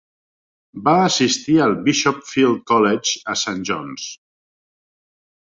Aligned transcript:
Va 0.87 0.93
assistir 1.09 1.57
al 1.65 1.75
Bishop 1.89 2.23
Feild 2.31 2.65
College 2.73 3.15
a 3.35 3.37
Saint 3.43 3.63
John's. 3.71 4.09